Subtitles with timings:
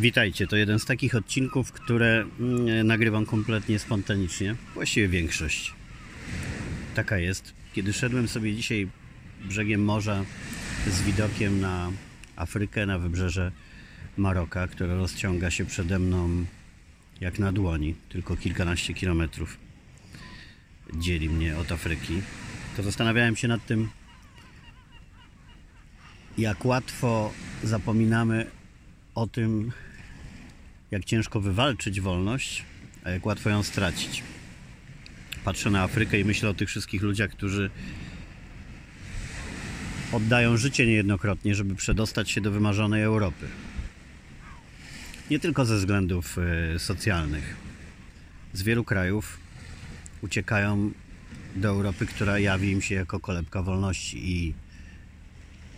[0.00, 4.56] Witajcie, to jeden z takich odcinków, które mm, nagrywam kompletnie spontanicznie.
[4.74, 5.74] Właściwie większość.
[6.94, 7.52] Taka jest.
[7.74, 8.88] Kiedy szedłem sobie dzisiaj
[9.44, 10.24] brzegiem morza
[10.86, 11.92] z widokiem na
[12.36, 13.52] Afrykę, na wybrzeże
[14.16, 16.44] Maroka, które rozciąga się przede mną
[17.20, 19.58] jak na dłoni, tylko kilkanaście kilometrów
[20.94, 22.22] dzieli mnie od Afryki,
[22.76, 23.88] to zastanawiałem się nad tym,
[26.38, 28.46] jak łatwo zapominamy
[29.14, 29.72] o tym,
[30.90, 32.64] jak ciężko wywalczyć wolność,
[33.04, 34.22] a jak łatwo ją stracić.
[35.44, 37.70] Patrzę na Afrykę i myślę o tych wszystkich ludziach, którzy
[40.12, 43.46] oddają życie niejednokrotnie, żeby przedostać się do wymarzonej Europy.
[45.30, 47.56] Nie tylko ze względów e, socjalnych.
[48.52, 49.38] Z wielu krajów
[50.22, 50.90] uciekają
[51.56, 54.54] do Europy, która jawi im się jako kolebka wolności i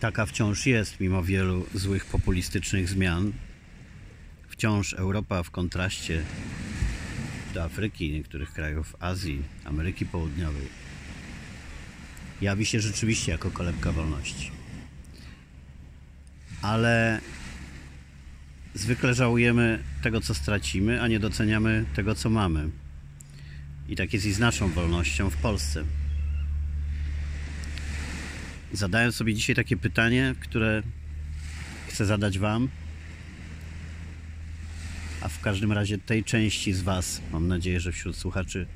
[0.00, 3.32] taka wciąż jest, mimo wielu złych populistycznych zmian.
[4.60, 6.22] Wciąż Europa w kontraście
[7.54, 10.68] do Afryki, niektórych krajów Azji, Ameryki Południowej,
[12.40, 14.50] jawi się rzeczywiście jako kolebka wolności.
[16.62, 17.20] Ale
[18.74, 22.70] zwykle żałujemy tego, co stracimy, a nie doceniamy tego, co mamy.
[23.88, 25.84] I tak jest i z naszą wolnością w Polsce.
[28.72, 30.82] Zadałem sobie dzisiaj takie pytanie, które
[31.88, 32.68] chcę zadać Wam,
[35.30, 38.66] w każdym razie tej części z Was, mam nadzieję, że wśród słuchaczy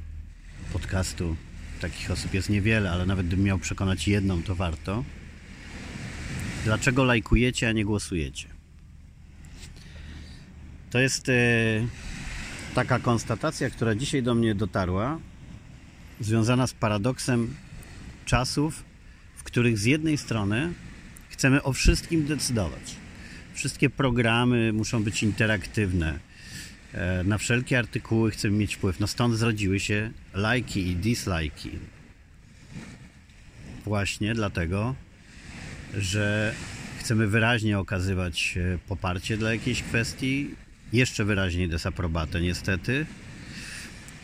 [0.72, 1.36] podcastu
[1.80, 5.04] takich osób jest niewiele, ale nawet gdybym miał przekonać jedną, to warto.
[6.64, 8.48] Dlaczego lajkujecie, a nie głosujecie?
[10.90, 11.32] To jest e,
[12.74, 15.18] taka konstatacja, która dzisiaj do mnie dotarła,
[16.20, 17.54] związana z paradoksem
[18.24, 18.84] czasów,
[19.36, 20.72] w których z jednej strony
[21.28, 22.96] chcemy o wszystkim decydować.
[23.54, 26.18] Wszystkie programy muszą być interaktywne.
[26.94, 29.00] E, na wszelkie artykuły chcemy mieć wpływ.
[29.00, 31.70] No stąd zrodziły się lajki i dislajki.
[33.84, 34.94] Właśnie dlatego,
[35.98, 36.54] że
[36.98, 40.50] chcemy wyraźnie okazywać e, poparcie dla jakiejś kwestii,
[40.92, 43.06] jeszcze wyraźniej desaprobatę niestety.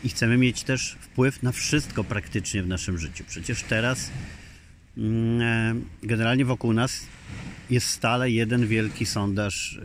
[0.03, 3.23] I chcemy mieć też wpływ na wszystko praktycznie w naszym życiu.
[3.27, 4.11] Przecież teraz
[4.97, 7.07] mm, e, generalnie wokół nas
[7.69, 9.79] jest stale jeden wielki sondaż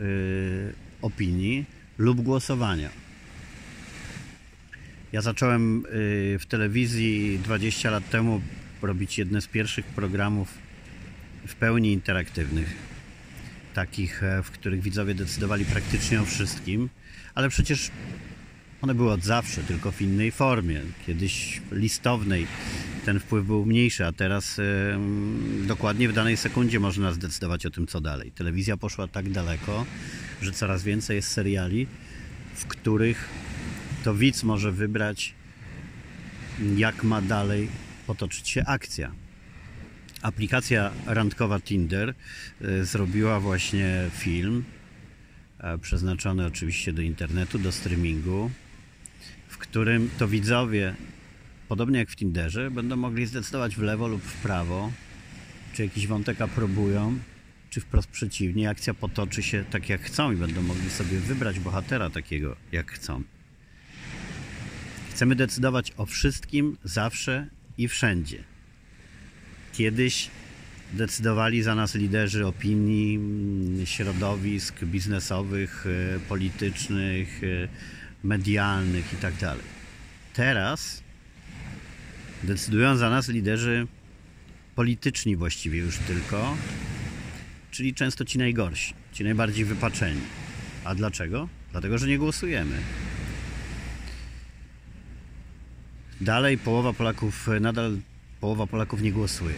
[1.01, 2.89] opinii lub głosowania.
[5.11, 8.41] Ja zacząłem yy, w telewizji 20 lat temu
[8.81, 10.53] robić jedne z pierwszych programów
[11.47, 12.75] w pełni interaktywnych
[13.73, 16.89] takich, e, w których widzowie decydowali praktycznie o wszystkim,
[17.35, 17.91] ale przecież
[18.81, 20.81] one były od zawsze, tylko w innej formie.
[21.07, 22.47] Kiedyś listownej
[23.05, 24.61] ten wpływ był mniejszy, a teraz
[25.67, 28.31] dokładnie w danej sekundzie można zdecydować o tym, co dalej.
[28.31, 29.85] Telewizja poszła tak daleko,
[30.41, 31.87] że coraz więcej jest seriali,
[32.55, 33.29] w których
[34.03, 35.33] to widz może wybrać,
[36.75, 37.69] jak ma dalej
[38.07, 39.11] potoczyć się akcja.
[40.21, 42.13] Aplikacja randkowa Tinder
[42.61, 44.63] e, zrobiła właśnie film
[45.59, 48.51] e, przeznaczony oczywiście do internetu, do streamingu,
[49.47, 50.95] w którym to widzowie,
[51.67, 54.91] podobnie jak w Tinderze, będą mogli zdecydować w lewo lub w prawo,
[55.73, 57.19] czy jakiś wątek aprobują,
[57.69, 62.09] czy wprost przeciwnie, akcja potoczy się tak jak chcą i będą mogli sobie wybrać bohatera
[62.09, 63.23] takiego jak chcą.
[65.11, 67.47] Chcemy decydować o wszystkim, zawsze
[67.77, 68.43] i wszędzie.
[69.73, 70.29] Kiedyś
[70.93, 73.19] decydowali za nas liderzy opinii,
[73.85, 75.85] środowisk biznesowych,
[76.15, 77.67] e, politycznych, e,
[78.23, 79.37] medialnych itd.
[79.39, 79.57] Tak
[80.33, 81.03] Teraz
[82.43, 83.87] decydują za nas liderzy
[84.75, 86.57] polityczni właściwie już tylko,
[87.71, 90.21] czyli często ci najgorsi, ci najbardziej wypaczeni.
[90.83, 91.49] A dlaczego?
[91.71, 92.77] Dlatego, że nie głosujemy.
[96.21, 97.97] Dalej połowa Polaków nadal
[98.39, 99.55] połowa Polaków nie głosuje.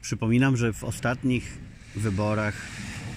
[0.00, 1.58] Przypominam, że w ostatnich
[1.96, 2.54] wyborach,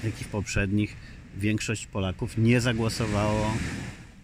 [0.03, 0.95] jak i w poprzednich,
[1.37, 3.57] większość Polaków nie zagłosowało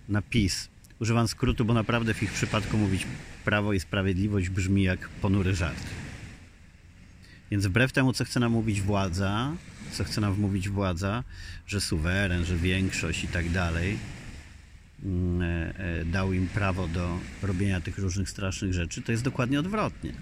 [0.10, 0.70] na PiS.
[1.00, 3.08] Używam skrótu, bo naprawdę w ich przypadku mówić
[3.46, 5.84] prawo i sprawiedliwość brzmi jak ponury żart.
[7.52, 9.54] Więc wbrew temu, co chce nam mówić władza,
[9.92, 11.24] co chce nam wmówić władza,
[11.68, 13.98] że suweren, że większość i tak dalej,
[15.04, 19.60] Mm, e, e, dał im prawo do robienia tych różnych strasznych rzeczy, to jest dokładnie
[19.60, 20.14] odwrotnie.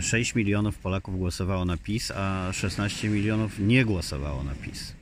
[0.00, 4.92] 6 milionów Polaków głosowało na PiS, a 16 milionów nie głosowało na PiS.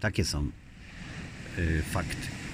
[0.00, 0.50] Takie są
[1.58, 2.45] y, fakty.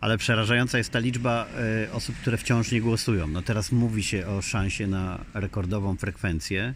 [0.00, 1.46] Ale przerażająca jest ta liczba
[1.86, 3.26] y, osób, które wciąż nie głosują.
[3.26, 6.74] No teraz mówi się o szansie na rekordową frekwencję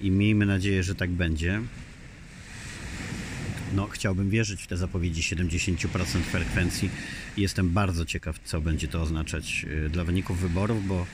[0.00, 1.60] i miejmy nadzieję, że tak będzie.
[3.74, 6.90] No, chciałbym wierzyć w te zapowiedzi 70% frekwencji.
[7.36, 11.06] Jestem bardzo ciekaw, co będzie to oznaczać y, dla wyników wyborów, bo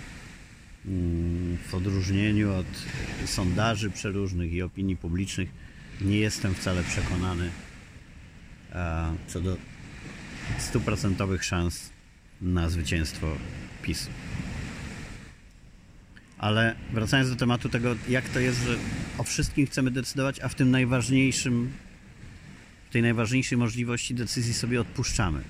[0.87, 2.67] mm, w odróżnieniu od
[3.27, 5.49] sondaży przeróżnych i opinii publicznych,
[6.01, 7.51] nie jestem wcale przekonany
[9.27, 9.57] co do
[10.59, 11.91] stuprocentowych szans
[12.41, 13.27] na zwycięstwo
[13.83, 14.11] PiSu.
[16.39, 18.77] Ale wracając do tematu tego, jak to jest, że
[19.19, 21.73] o wszystkim chcemy decydować, a w tym najważniejszym,
[22.91, 25.43] w tej najważniejszej możliwości decyzji sobie odpuszczamy.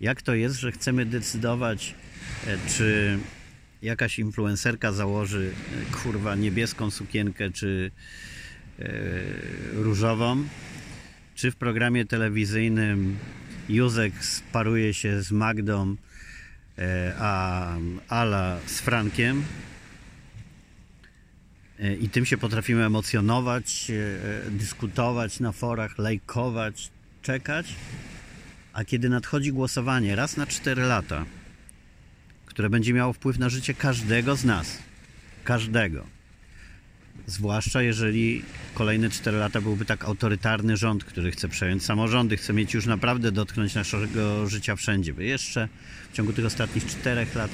[0.00, 1.94] Jak to jest, że chcemy decydować,
[2.46, 3.18] e, czy
[3.82, 7.90] jakaś influencerka założy e, kurwa niebieską sukienkę, czy
[8.78, 8.90] e,
[9.72, 10.44] różową,
[11.34, 13.16] czy w programie telewizyjnym
[13.68, 15.96] Józek sparuje się z Magdą,
[16.78, 17.76] e, a
[18.08, 19.44] Ala z Frankiem.
[21.78, 26.90] E, I tym się potrafimy emocjonować, e, dyskutować na forach, lajkować,
[27.22, 27.74] czekać.
[28.72, 31.24] A kiedy nadchodzi głosowanie raz na 4 lata,
[32.46, 34.78] które będzie miało wpływ na życie każdego z nas,
[35.44, 36.06] każdego,
[37.32, 38.42] Zwłaszcza jeżeli
[38.74, 43.32] kolejne 4 lata byłby tak autorytarny rząd, który chce przejąć samorządy, chce mieć już naprawdę
[43.32, 45.14] dotknąć naszego życia wszędzie.
[45.14, 45.68] Bo jeszcze
[46.12, 47.50] w ciągu tych ostatnich 4 lat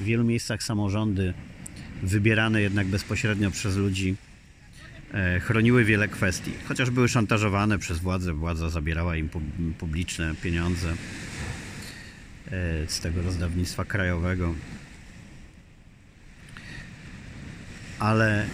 [0.00, 1.34] w wielu miejscach samorządy,
[2.02, 4.16] wybierane jednak bezpośrednio przez ludzi,
[5.14, 6.52] e, chroniły wiele kwestii.
[6.68, 9.28] Chociaż były szantażowane przez władzę, władza zabierała im
[9.78, 10.96] publiczne pieniądze e,
[12.86, 14.54] z tego rozdawnictwa krajowego.
[17.98, 18.46] Ale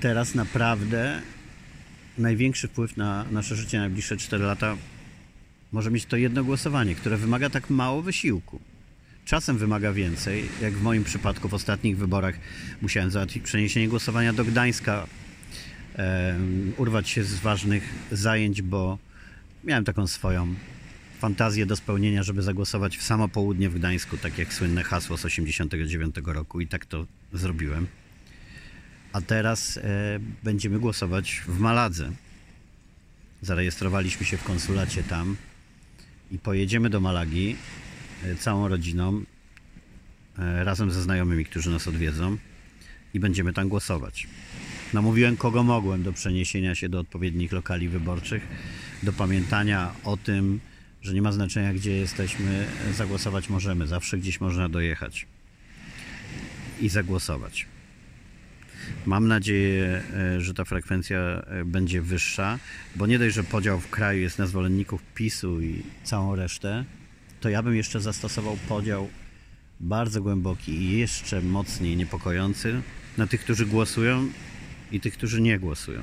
[0.00, 1.22] teraz naprawdę
[2.18, 4.76] największy wpływ na nasze życie najbliższe 4 lata
[5.72, 8.60] może mieć to jedno głosowanie, które wymaga tak mało wysiłku.
[9.24, 12.34] Czasem wymaga więcej, jak w moim przypadku w ostatnich wyborach
[12.82, 15.06] musiałem załatwić przeniesienie głosowania do Gdańska,
[16.76, 18.98] urwać się z ważnych zajęć, bo
[19.64, 20.54] miałem taką swoją
[21.18, 25.22] fantazję do spełnienia, żeby zagłosować w samo południe w Gdańsku, tak jak słynne hasło z
[25.22, 27.86] 1989 roku i tak to zrobiłem
[29.12, 29.80] a teraz e,
[30.42, 32.12] będziemy głosować w Maladze.
[33.42, 35.36] Zarejestrowaliśmy się w konsulacie tam
[36.30, 37.56] i pojedziemy do Malagi
[38.24, 39.22] e, całą rodziną,
[40.38, 42.36] e, razem ze znajomymi, którzy nas odwiedzą
[43.14, 44.26] i będziemy tam głosować.
[44.92, 48.46] Namówiłem kogo mogłem do przeniesienia się do odpowiednich lokali wyborczych,
[49.02, 50.60] do pamiętania o tym,
[51.02, 55.26] że nie ma znaczenia gdzie jesteśmy, zagłosować możemy, zawsze gdzieś można dojechać
[56.80, 57.66] i zagłosować.
[59.06, 62.58] Mam nadzieję, e, że ta frekwencja e, będzie wyższa,
[62.96, 66.84] bo nie dość, że podział w kraju jest na zwolenników PiSu i całą resztę,
[67.40, 69.08] to ja bym jeszcze zastosował podział
[69.80, 72.82] bardzo głęboki i jeszcze mocniej niepokojący
[73.16, 74.28] na tych, którzy głosują
[74.92, 76.00] i tych, którzy nie głosują.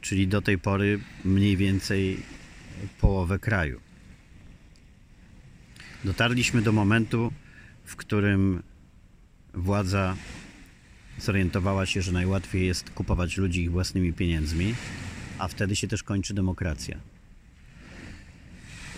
[0.00, 2.22] Czyli do tej pory mniej więcej
[3.00, 3.80] połowę kraju.
[6.04, 7.32] Dotarliśmy do momentu,
[7.84, 8.62] w którym
[9.54, 10.16] władza
[11.22, 14.74] zorientowała się, że najłatwiej jest kupować ludzi ich własnymi pieniędzmi,
[15.38, 16.98] a wtedy się też kończy demokracja.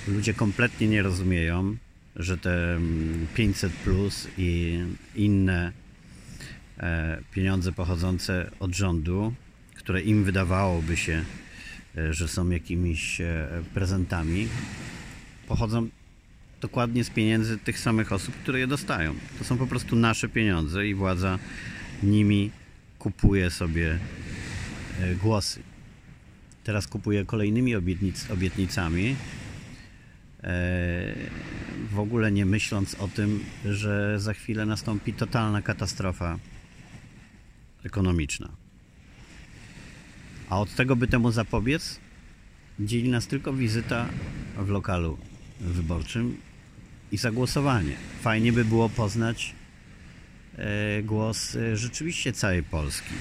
[0.08, 1.76] Ludzie kompletnie nie rozumieją,
[2.16, 2.80] że te
[3.34, 4.78] 500 mm, plus i
[5.14, 5.72] inne
[6.78, 9.34] e, pieniądze pochodzące od rządu,
[9.74, 11.24] które im wydawałoby się,
[11.96, 14.48] e, że są jakimiś e, prezentami,
[15.48, 15.88] pochodzą
[16.60, 19.14] dokładnie z pieniędzy tych samych osób, które je dostają.
[19.38, 21.38] To są po prostu nasze pieniądze i władza
[22.02, 22.50] nimi
[22.98, 23.98] kupuje sobie
[25.00, 25.62] e, głosy.
[26.64, 29.16] Teraz kupuje kolejnymi obietnic, obietnicami,
[30.42, 31.14] e,
[31.90, 36.38] w ogóle nie myśląc o tym, że za chwilę nastąpi totalna katastrofa
[37.84, 38.48] ekonomiczna.
[40.48, 42.00] A od tego, by temu zapobiec,
[42.80, 44.08] dzieli nas tylko wizyta
[44.58, 45.18] w lokalu
[45.60, 46.36] wyborczym
[47.12, 47.96] i zagłosowanie.
[48.20, 49.54] Fajnie by było poznać
[51.02, 53.14] głos e, rzeczywiście całej Polski,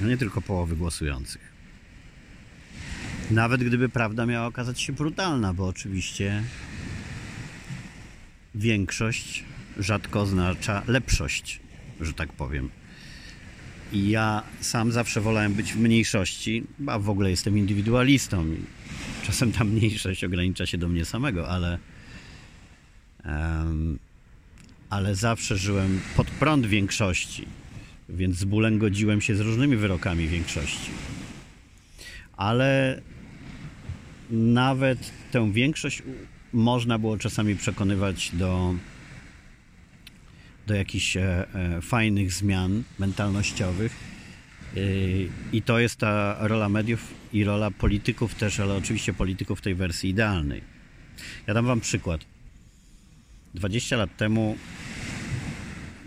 [0.00, 1.52] no nie tylko połowy głosujących.
[3.30, 6.42] Nawet gdyby prawda miała okazać się brutalna, bo oczywiście
[8.54, 9.44] większość
[9.78, 11.60] rzadko oznacza lepszość,
[12.00, 12.70] że tak powiem.
[13.92, 18.46] I ja sam zawsze wolałem być w mniejszości, a w ogóle jestem indywidualistą.
[19.22, 21.78] Czasem ta mniejszość ogranicza się do mnie samego, ale
[23.24, 23.98] um,
[24.90, 27.46] ale zawsze żyłem pod prąd większości,
[28.08, 30.90] więc z bólem godziłem się z różnymi wyrokami większości.
[32.36, 33.00] Ale
[34.30, 36.02] nawet tę większość
[36.52, 38.74] można było czasami przekonywać do,
[40.66, 43.96] do jakichś e, e, fajnych zmian mentalnościowych.
[44.76, 44.80] E,
[45.52, 50.10] I to jest ta rola mediów i rola polityków też, ale oczywiście polityków tej wersji
[50.10, 50.60] idealnej.
[51.46, 52.37] Ja dam Wam przykład.
[53.54, 54.56] 20 lat temu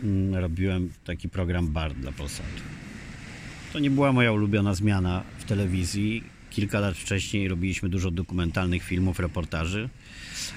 [0.04, 2.62] mm, robiłem taki program BAR dla Polsatu.
[3.74, 6.24] To nie była moja ulubiona zmiana w telewizji.
[6.50, 9.90] Kilka lat wcześniej robiliśmy dużo dokumentalnych filmów, reportaży,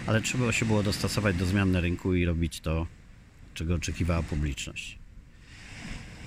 [0.07, 2.87] ale trzeba się było dostosować do zmian na rynku i robić to,
[3.55, 4.99] czego oczekiwała publiczność.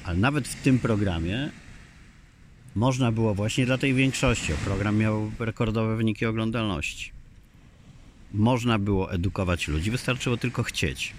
[0.03, 1.49] Ale nawet w tym programie
[2.75, 7.16] można było właśnie dla tej większości, program miał rekordowe wyniki oglądalności.
[8.33, 11.13] Można było edukować ludzi, wystarczyło tylko chcieć.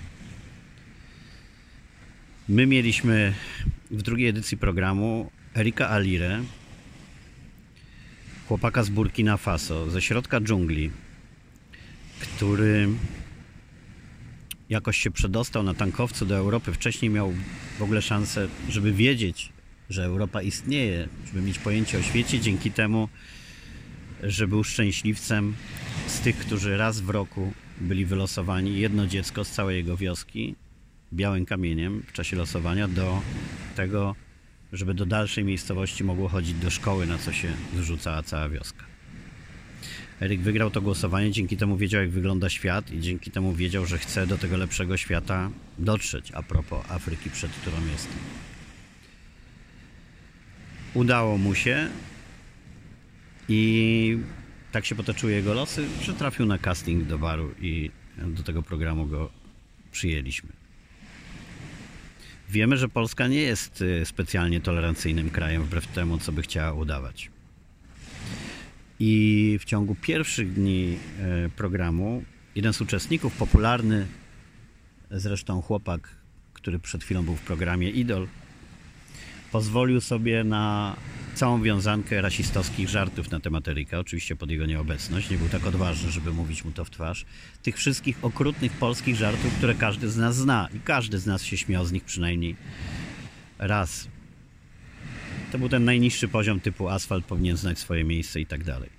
[2.49, 3.35] My mieliśmy
[3.91, 6.43] w drugiej edycji programu Erika Alire,
[8.49, 10.91] chłopaka z Burkina Faso, ze środka dżungli,
[12.21, 12.89] który
[14.69, 16.73] jakoś się przedostał na tankowcu do Europy.
[16.73, 17.35] Wcześniej miał
[17.79, 19.53] w ogóle szansę, żeby wiedzieć,
[19.91, 23.09] że Europa istnieje, żeby mieć pojęcie o świecie, dzięki temu,
[24.23, 25.55] że był szczęśliwcem
[26.09, 30.55] z tych, którzy raz w roku byli wylosowani, jedno dziecko z całej jego wioski,
[31.13, 33.23] białym kamieniem w czasie losowania, do
[33.77, 34.15] tego,
[34.73, 38.85] żeby do dalszej miejscowości mogło chodzić do szkoły, na co się zrzucała cała wioska.
[40.21, 43.99] Eryk wygrał to głosowanie, dzięki temu wiedział, jak wygląda świat i dzięki temu wiedział, że
[43.99, 48.19] chce do tego lepszego świata dotrzeć, a propos Afryki, przed którą jestem.
[50.95, 51.89] Udało mu się
[53.49, 54.19] i
[54.73, 59.07] tak się potoczyły jego losy, że trafił na casting do baru i do tego programu
[59.07, 59.31] go
[59.93, 60.51] przyjęliśmy.
[62.51, 67.31] Wiemy, że Polska nie jest y, specjalnie tolerancyjnym krajem, wbrew temu, co by chciała udawać.
[69.01, 74.07] I w ciągu pierwszych dni e, programu jeden z uczestników, popularny
[75.11, 76.09] zresztą chłopak,
[76.53, 78.29] który przed chwilą był w programie Idol,
[79.53, 80.97] pozwolił sobie na
[81.39, 85.31] całą wiązankę rasistowskich żartów na temat Eryka, oczywiście pod jego nieobecność.
[85.31, 87.27] Nie był tak odważny, żeby mówić mu to w twarz.
[87.63, 91.57] Tych wszystkich okrutnych polskich żartów, które każdy z nas zna i każdy z nas się
[91.57, 92.57] śmiał z nich przynajmniej
[93.59, 94.09] raz.
[95.53, 98.91] To był ten najniższy poziom typu asfalt powinien znać swoje miejsce i tak dalej.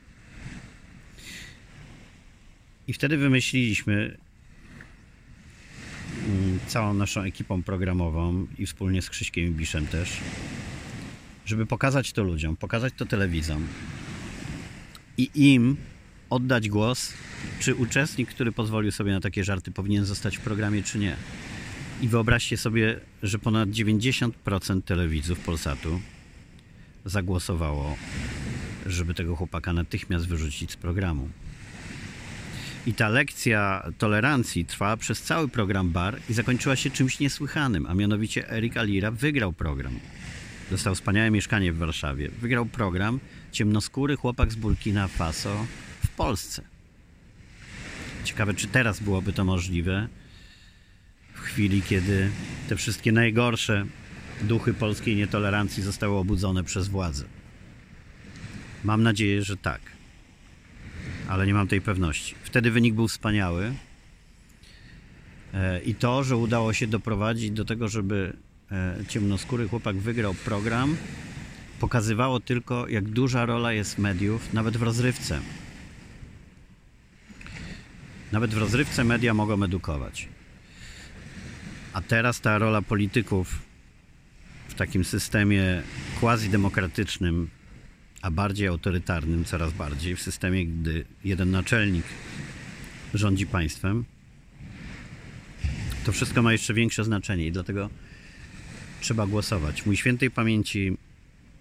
[2.87, 4.17] I wtedy wymyśliliśmy
[6.27, 10.17] mm, całą naszą ekipą programową i wspólnie z Krzyśkiem Ibiszem też,
[11.49, 13.67] żeby pokazać to ludziom, pokazać to telewizom
[15.17, 15.77] i im
[16.29, 17.13] oddać głos,
[17.59, 21.15] czy uczestnik, który pozwolił sobie na takie żarty, powinien zostać w programie, czy nie.
[22.01, 26.01] I wyobraźcie sobie, że ponad 90% telewidzów Polsatu
[27.05, 27.97] zagłosowało,
[28.85, 31.29] żeby tego chłopaka natychmiast wyrzucić z programu.
[32.85, 37.93] I ta lekcja tolerancji trwała przez cały program Bar i zakończyła się czymś niesłychanym, a
[37.93, 39.99] mianowicie Erik Alira wygrał program.
[40.71, 42.29] Dostał wspaniałe mieszkanie w Warszawie.
[42.41, 43.19] Wygrał program
[43.51, 45.65] Ciemnoskóry chłopak z Burkina Faso
[46.05, 46.63] w Polsce.
[48.23, 50.07] Ciekawe, czy teraz byłoby to możliwe
[51.33, 52.29] w chwili, kiedy
[52.69, 53.85] te wszystkie najgorsze
[54.41, 57.25] duchy polskiej nietolerancji zostały obudzone przez władzę.
[58.83, 59.81] Mam nadzieję, że tak.
[61.27, 62.35] Ale nie mam tej pewności.
[62.43, 63.73] Wtedy wynik był wspaniały.
[65.53, 68.37] E, I to, że udało się doprowadzić do tego, żeby
[69.07, 70.97] ciemnoskóry chłopak wygrał program,
[71.79, 75.39] pokazywało tylko, jak duża rola jest mediów, nawet w rozrywce.
[78.31, 80.27] Nawet w rozrywce media mogą edukować.
[81.93, 83.59] A teraz ta rola polityków
[84.67, 85.81] w takim systemie
[86.19, 87.49] quasi-demokratycznym,
[88.21, 92.05] a bardziej autorytarnym, coraz bardziej, w systemie, gdy jeden naczelnik
[93.13, 94.05] rządzi państwem,
[96.05, 97.89] to wszystko ma jeszcze większe znaczenie i dlatego
[99.01, 99.85] trzeba głosować.
[99.85, 100.97] Mój świętej pamięci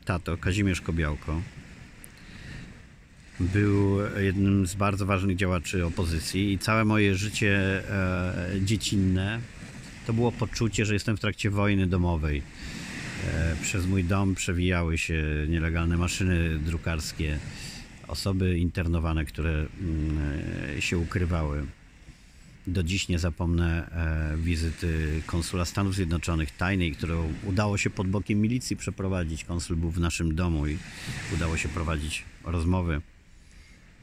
[0.04, 1.42] tato, Kazimierz Kobiałko,
[3.40, 9.40] był jednym z bardzo ważnych działaczy opozycji i całe moje życie e, dziecinne
[10.08, 12.42] to było poczucie, że jestem w trakcie wojny domowej.
[13.34, 17.38] E, przez mój dom przewijały się nielegalne maszyny drukarskie,
[18.06, 19.68] osoby internowane, które mm,
[20.76, 21.66] e, się ukrywały.
[22.68, 28.40] Do dziś nie zapomnę e, wizyty konsula Stanów Zjednoczonych tajnej, którą udało się pod bokiem
[28.40, 29.44] milicji przeprowadzić.
[29.44, 30.78] Konsul był w naszym domu i
[31.34, 33.00] udało się prowadzić rozmowy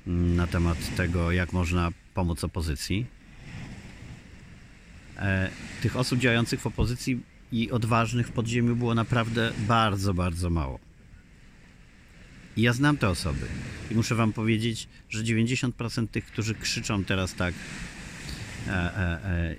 [0.08, 3.06] mm, na temat tego, jak można pomóc opozycji.
[5.82, 7.20] Tych osób działających w opozycji
[7.52, 10.80] i odważnych w podziemiu było naprawdę bardzo, bardzo mało.
[12.58, 13.46] I ja znam te osoby.
[13.92, 17.95] I muszę Wam powiedzieć, że 90% tych, którzy krzyczą teraz tak e, e, e,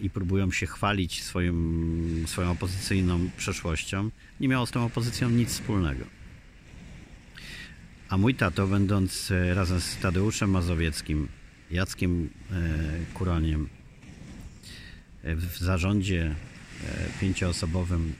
[0.00, 4.10] i próbują się chwalić swoim, swoją opozycyjną przeszłością,
[4.40, 6.04] nie miało z tą opozycją nic wspólnego.
[8.08, 11.28] A mój tato, będąc e, razem z Tadeuszem Mazowieckim,
[11.70, 12.54] Jackiem e,
[13.14, 13.68] Kuroniem
[15.22, 18.12] e, w zarządzie e, pięcioosobowym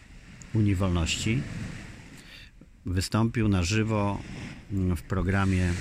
[0.55, 1.43] Unii Wolności,
[2.87, 4.21] wystąpił na żywo
[4.73, 5.73] mm, w programie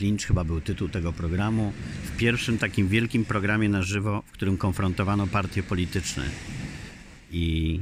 [0.00, 1.72] Clinch, chyba był tytuł tego programu,
[2.04, 6.24] w pierwszym takim wielkim programie na żywo, w którym konfrontowano partie polityczne.
[7.32, 7.80] I,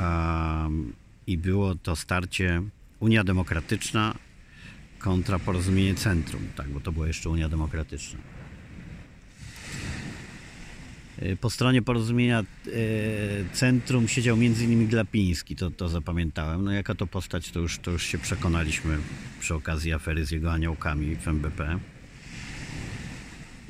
[0.00, 0.92] um,
[1.26, 2.62] i było to starcie
[3.00, 4.14] Unia Demokratyczna
[4.98, 8.18] kontra Porozumienie Centrum, tak, bo to była jeszcze Unia Demokratyczna.
[11.22, 12.44] Y, Po stronie porozumienia e,
[13.52, 14.88] centrum siedział m.in.
[14.88, 16.64] Glapiński, to, to zapamiętałem.
[16.64, 18.98] No jaka to postać, to już, to już się przekonaliśmy
[19.40, 21.78] przy okazji afery z jego aniołkami w MBP.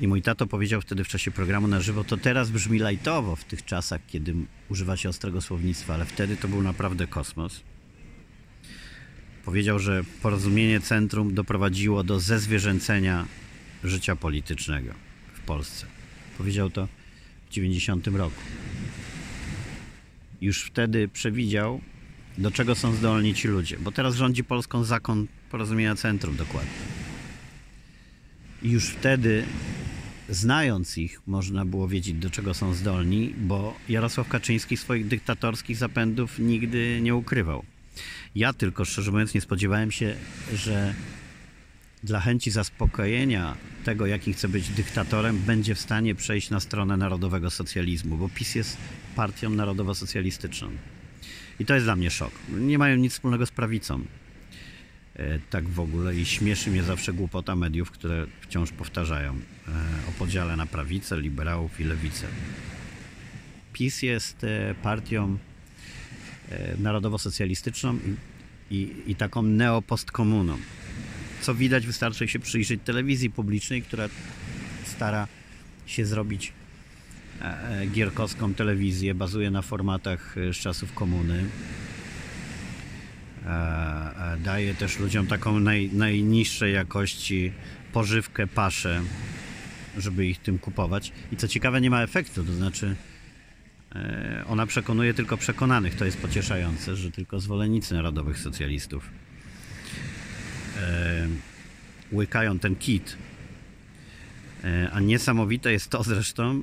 [0.01, 3.45] I mój tato powiedział wtedy w czasie programu na żywo, to teraz brzmi lajtowo w
[3.45, 4.35] tych czasach, kiedy
[4.69, 7.61] używa się ostrego słownictwa, ale wtedy to był naprawdę kosmos.
[9.45, 13.27] Powiedział, że porozumienie centrum doprowadziło do zezwierzęcenia
[13.85, 14.93] życia politycznego
[15.35, 15.87] w Polsce.
[16.39, 16.89] Powiedział to
[17.51, 18.43] 90 roku.
[20.41, 21.81] Już wtedy przewidział,
[22.39, 26.71] do czego są zdolni ci ludzie, bo teraz rządzi Polską zakon porozumienia centrum dokładnie.
[28.63, 29.45] I już wtedy,
[30.29, 36.39] znając ich, można było wiedzieć, do czego są zdolni, bo Jarosław Kaczyński swoich dyktatorskich zapędów
[36.39, 37.65] nigdy nie ukrywał.
[38.35, 40.17] Ja tylko, szczerze mówiąc, nie spodziewałem się,
[40.55, 40.95] że
[42.07, 47.51] dla chęci zaspokojenia tego, jaki chce być dyktatorem, będzie w stanie przejść na stronę narodowego
[47.51, 48.77] socjalizmu, bo PiS jest
[49.17, 50.71] partią narodowo-socjalistyczną.
[51.61, 52.33] I to jest dla mnie szok.
[52.49, 54.01] Nie mają nic wspólnego z prawicą.
[55.17, 59.39] E, Tak w ogóle i śmieszy mnie zawsze głupota mediów, które wciąż powtarzają e,
[60.09, 62.27] o podziale na prawicę, liberałów i lewicę.
[63.73, 65.39] PiS jest e, partią
[66.79, 67.99] narodowo-socjalistyczną
[68.71, 70.59] i, i, i taką neopostkomuną
[71.41, 74.09] co widać, wystarczy się przyjrzeć telewizji publicznej, która
[74.85, 75.29] stara
[75.87, 76.53] się zrobić
[77.41, 81.45] e, e, gierkowską telewizję, bazuje na formatach e, z czasów komuny.
[84.45, 87.53] Daje też ludziom taką naj, najniższej jakości
[87.93, 89.03] pożywkę, paszę,
[89.99, 91.13] żeby ich tym kupować.
[91.33, 92.97] I co ciekawe, nie ma efektu, to znaczy
[94.49, 95.95] ona przekonuje tylko przekonanych.
[95.95, 99.11] To jest pocieszające, że tylko zwolennicy narodowych socjalistów
[102.13, 103.17] łykają ten kit.
[104.65, 106.63] E, a niesamowite jest to zresztą,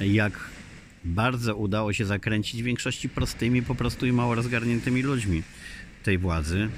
[0.00, 0.50] jak
[1.04, 5.42] bardzo udało się zakręcić większości prostymi, po prostu i mało rozgarniętymi ludźmi
[6.02, 6.68] tej władzy,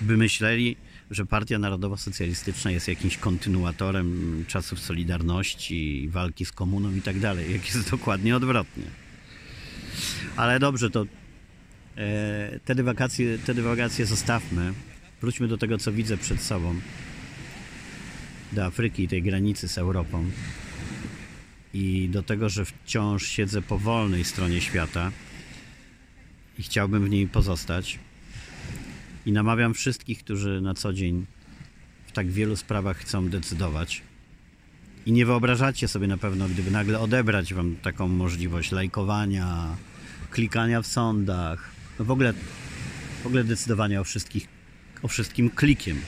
[0.00, 0.76] by myśleli,
[1.10, 7.66] że Partia Narodowo-Socjalistyczna jest jakimś kontynuatorem czasów Solidarności, walki z komuną i tak dalej, jak
[7.66, 8.84] jest dokładnie odwrotnie.
[10.36, 11.06] Ale dobrze, to
[11.96, 14.72] e, te dywagacje, te dywagacje zostawmy.
[15.22, 16.74] Wróćmy do tego, co widzę przed sobą.
[18.52, 20.30] Do Afryki i tej granicy z Europą.
[21.74, 25.12] I do tego, że wciąż siedzę po wolnej stronie świata
[26.58, 27.98] i chciałbym w niej pozostać.
[29.26, 31.26] I namawiam wszystkich, którzy na co dzień
[32.06, 34.02] w tak wielu sprawach chcą decydować.
[35.06, 39.76] I nie wyobrażacie sobie na pewno, gdyby nagle odebrać wam taką możliwość lajkowania,
[40.30, 42.34] klikania w sądach, no w ogóle,
[43.22, 44.51] w ogóle decydowania o, wszystkich,
[45.02, 46.00] o wszystkim klikiem.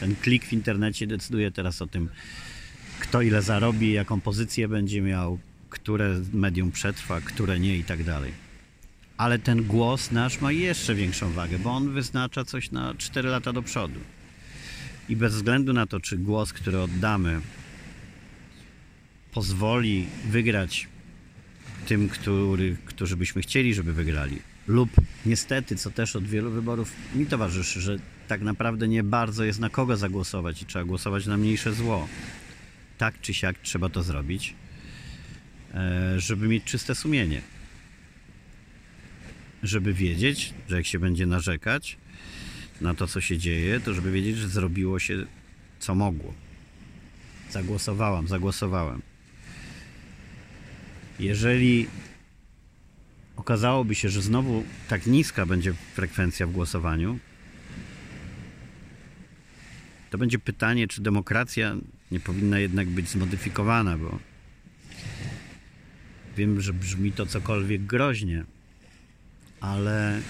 [0.00, 2.08] Ten klik w internecie decyduje teraz o tym,
[3.00, 5.38] kto ile zarobi, jaką pozycję będzie miał,
[5.70, 8.32] które medium przetrwa, które nie i tak dalej.
[9.16, 13.52] Ale ten głos nasz ma jeszcze większą wagę, bo on wyznacza coś na 4 lata
[13.52, 14.00] do przodu.
[15.08, 17.40] I bez względu na to, czy głos, który oddamy,
[19.32, 20.88] pozwoli wygrać
[21.86, 24.90] tym, który, którzy byśmy chcieli, żeby wygrali, lub
[25.26, 27.98] niestety, co też od wielu wyborów mi towarzyszy, że
[28.28, 32.08] tak naprawdę nie bardzo jest na kogo zagłosować i trzeba głosować na mniejsze zło.
[32.98, 34.54] Tak czy siak trzeba to zrobić,
[35.74, 37.40] e, żeby mieć czyste sumienie.
[39.62, 41.96] Żeby wiedzieć, że jak się będzie narzekać
[42.80, 45.26] na to, co się dzieje, to żeby wiedzieć, że zrobiło się
[45.78, 46.34] co mogło.
[47.50, 49.02] Zagłosowałam, zagłosowałem.
[51.20, 51.86] Jeżeli
[53.36, 57.18] okazałoby się, że znowu tak niska będzie frekwencja w głosowaniu,
[60.10, 61.76] to będzie pytanie, czy demokracja
[62.10, 64.18] nie powinna jednak być zmodyfikowana, bo
[66.36, 68.44] wiem, że brzmi to cokolwiek groźnie,
[69.60, 70.20] ale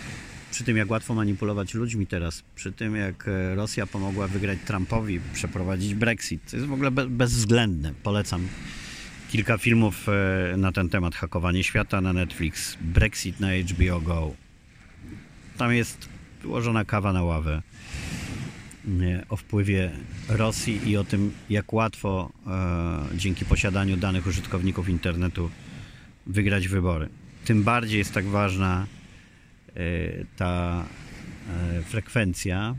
[0.51, 5.21] przy tym jak łatwo manipulować ludźmi teraz, przy tym jak e, Rosja pomogła wygrać Trumpowi,
[5.33, 7.95] przeprowadzić Brexit, to jest w ogóle be- bezwzględne.
[8.03, 8.49] Polecam
[9.35, 11.15] kilka filmów e, na ten temat.
[11.15, 14.35] Hakowanie świata na Netflix, Brexit na HBO Go.
[15.59, 16.09] Tam jest
[16.43, 17.63] wyłożona kawa na ławę
[19.29, 19.91] o wpływie
[20.29, 25.51] Rosji i o tym, jak łatwo e, dzięki posiadaniu danych użytkowników internetu
[26.27, 27.09] wygrać wybory.
[27.45, 28.87] Tym bardziej jest tak ważna
[29.77, 29.81] e,
[30.37, 30.85] ta
[31.79, 32.75] e, frekwencja,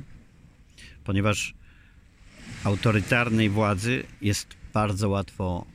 [1.03, 1.53] ponieważ
[2.63, 5.74] autorytarnej władzy jest bardzo łatwo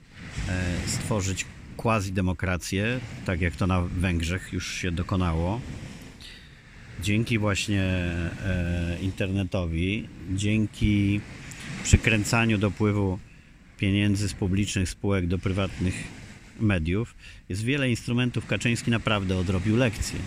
[0.86, 5.60] stworzyć quasi-demokrację, tak jak to na Węgrzech już się dokonało.
[7.02, 11.20] Dzięki właśnie e, internetowi, dzięki
[11.82, 13.18] przykręcaniu dopływu
[13.78, 15.94] pieniędzy z publicznych spółek do prywatnych
[16.60, 17.14] mediów,
[17.48, 18.46] jest wiele instrumentów.
[18.46, 20.18] Kaczyński naprawdę odrobił lekcję.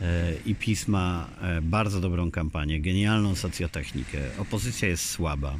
[0.00, 4.18] E, I pisma e, bardzo dobrą kampanię, genialną socjotechnikę.
[4.38, 5.58] Opozycja jest słaba.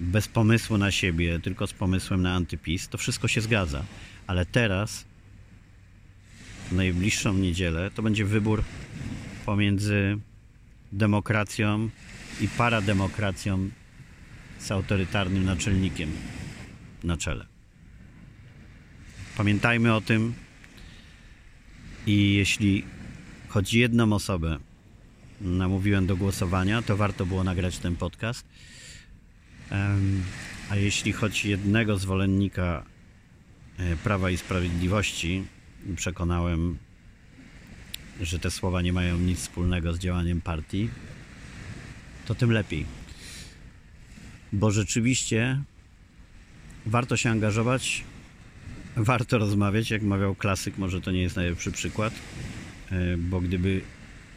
[0.00, 2.88] Bez pomysłu na siebie, tylko z pomysłem na antypis.
[2.88, 3.84] To wszystko się zgadza.
[4.26, 5.04] Ale teraz,
[6.70, 8.64] w najbliższą niedzielę, to będzie wybór
[9.46, 10.18] pomiędzy
[10.92, 11.90] demokracją
[12.40, 13.70] i parademokracją
[14.58, 16.10] z autorytarnym naczelnikiem
[17.04, 17.46] na czele.
[19.36, 20.34] Pamiętajmy o tym
[22.06, 22.84] i jeśli
[23.48, 24.58] choć jedną osobę
[25.40, 28.46] namówiłem do głosowania, to warto było nagrać ten podcast.
[30.70, 32.84] A jeśli choć jednego zwolennika
[33.78, 35.44] e, Prawa i Sprawiedliwości
[35.96, 36.78] przekonałem,
[38.20, 40.88] że te słowa nie mają nic wspólnego z działaniem partii,
[42.26, 42.86] to tym lepiej.
[44.52, 45.62] Bo rzeczywiście
[46.86, 48.04] warto się angażować,
[48.96, 52.14] warto rozmawiać, jak mawiał klasyk, może to nie jest najlepszy przykład,
[52.92, 53.80] e, bo gdyby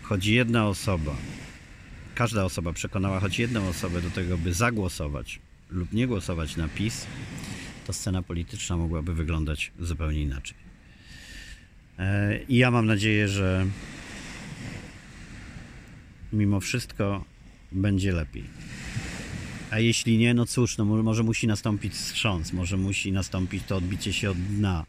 [0.02, 1.16] choć jedna osoba,
[2.16, 7.08] każda osoba przekonała choć jedną osobę do tego, by zagłosować lub nie głosować na PiS,
[7.88, 10.58] to scena polityczna mogłaby wyglądać zupełnie inaczej.
[12.00, 13.66] E, I ja mam nadzieję, że
[16.34, 17.26] mimo wszystko
[17.72, 18.44] będzie lepiej.
[19.72, 23.76] A jeśli nie, no cóż, no mo- może musi nastąpić wstrząs, może musi nastąpić to
[23.76, 24.86] odbicie się od dna.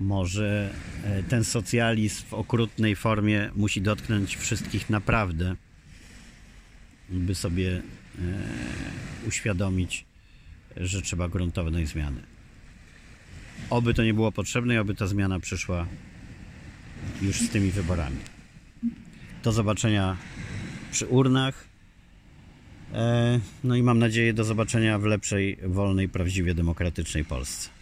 [0.00, 5.56] Może e, ten socjalizm w okrutnej formie musi dotknąć wszystkich naprawdę,
[7.10, 7.82] by sobie e,
[9.28, 10.04] uświadomić,
[10.76, 12.22] że trzeba gruntownej zmiany.
[13.70, 15.86] Oby to nie było potrzebne i oby ta zmiana przyszła
[17.22, 18.16] już z tymi wyborami.
[19.44, 20.16] Do zobaczenia
[20.90, 21.68] przy urnach.
[22.92, 27.77] E, No i mam nadzieję do zobaczenia w lepszej, wolnej, prawdziwie demokratycznej Polsce.